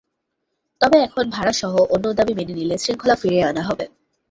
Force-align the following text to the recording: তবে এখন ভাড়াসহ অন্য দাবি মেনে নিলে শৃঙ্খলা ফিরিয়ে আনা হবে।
তবে 0.81 0.97
এখন 0.99 1.25
ভাড়াসহ 1.29 1.73
অন্য 1.93 2.05
দাবি 2.13 2.33
মেনে 2.35 2.53
নিলে 2.53 2.75
শৃঙ্খলা 2.77 3.15
ফিরিয়ে 3.15 3.43
আনা 3.43 3.61
হবে। 3.61 3.85